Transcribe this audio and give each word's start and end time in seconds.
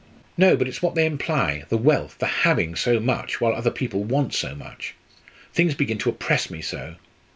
"No, 0.35 0.57
but 0.57 0.67
it's 0.67 0.81
what 0.81 0.95
they 0.95 1.05
imply 1.05 1.65
the 1.69 1.77
wealth 1.77 2.17
the 2.17 2.25
having 2.25 2.73
so 2.75 2.99
much 2.99 3.39
while 3.39 3.53
other 3.53 3.69
people 3.69 4.03
want 4.03 4.33
so 4.33 4.55
much. 4.55 4.95
Things 5.53 5.75
begin 5.75 5.99
to 5.99 6.09
oppress 6.09 6.49
me 6.49 6.59
so!" 6.59 6.95